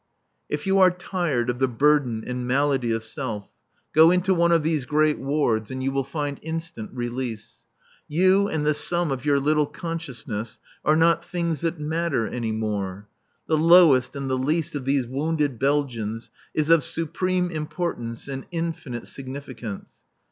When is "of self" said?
2.91-3.51